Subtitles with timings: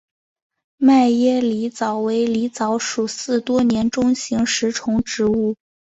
[0.77, 5.55] 迈耶狸藻为狸藻属似多年中型食虫植物。